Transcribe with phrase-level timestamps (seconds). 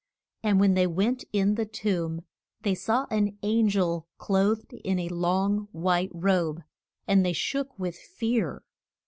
[0.41, 2.25] And when they went in the tomb,
[2.61, 6.63] they saw an an gel clothed in a long white robe,
[7.07, 8.63] and they shook with fear.